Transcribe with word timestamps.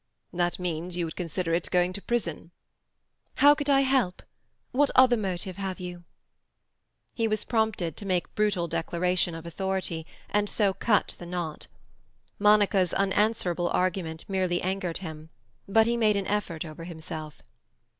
"That 0.33 0.57
means 0.57 0.97
you 0.97 1.05
would 1.05 1.15
consider 1.15 1.53
it 1.53 1.69
going 1.69 1.93
to 1.93 2.01
prison." 2.01 2.49
"How 3.35 3.53
could 3.53 3.69
I 3.69 3.81
help? 3.81 4.23
What 4.71 4.89
other 4.95 5.15
motive 5.15 5.57
have 5.57 5.79
you?" 5.79 6.05
He 7.13 7.27
was 7.27 7.43
prompted 7.43 7.95
to 7.97 8.05
make 8.07 8.33
brutal 8.33 8.67
declaration 8.67 9.35
of 9.35 9.45
authority, 9.45 10.07
and 10.27 10.49
so 10.49 10.73
cut 10.73 11.15
the 11.19 11.27
knot. 11.27 11.67
Monica's 12.39 12.95
unanswerable 12.95 13.69
argument 13.69 14.25
merely 14.27 14.59
angered 14.63 14.97
him. 15.05 15.29
But 15.67 15.85
he 15.85 15.95
made 15.95 16.15
an 16.17 16.25
effort 16.25 16.65
over 16.65 16.85
himself. 16.85 17.43